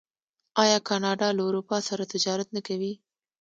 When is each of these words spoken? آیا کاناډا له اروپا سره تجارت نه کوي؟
آیا 0.63 0.77
کاناډا 0.87 1.27
له 1.37 1.41
اروپا 1.47 1.77
سره 1.87 2.03
تجارت 2.13 2.47
نه 2.55 2.61
کوي؟ 2.67 2.93